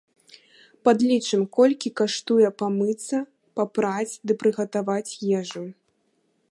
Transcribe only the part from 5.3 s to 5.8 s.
ежу.